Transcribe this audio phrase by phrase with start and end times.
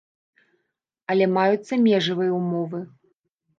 [1.15, 2.79] Але маюцца межавыя ўмовы.